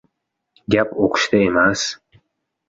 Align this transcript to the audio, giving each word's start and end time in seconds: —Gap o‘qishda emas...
—Gap 0.75 0.95
o‘qishda 1.09 1.43
emas... 1.49 1.85